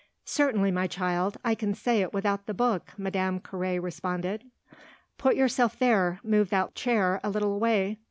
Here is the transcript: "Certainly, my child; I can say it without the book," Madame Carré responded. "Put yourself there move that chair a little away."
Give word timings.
"Certainly, 0.25 0.71
my 0.71 0.87
child; 0.87 1.37
I 1.45 1.53
can 1.53 1.75
say 1.75 2.01
it 2.01 2.11
without 2.11 2.47
the 2.47 2.55
book," 2.55 2.89
Madame 2.97 3.39
Carré 3.39 3.79
responded. 3.79 4.43
"Put 5.19 5.35
yourself 5.35 5.77
there 5.77 6.19
move 6.23 6.49
that 6.49 6.73
chair 6.73 7.19
a 7.23 7.29
little 7.29 7.53
away." 7.53 7.99